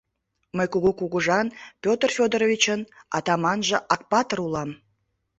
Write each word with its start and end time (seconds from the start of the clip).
Мый 0.55 0.67
кугу 0.73 0.91
кугыжан, 0.99 1.47
Петр 1.83 2.09
Федоровичын, 2.17 2.81
атаманже 3.17 3.77
Акпатыр 3.93 4.39
улам. 4.45 4.69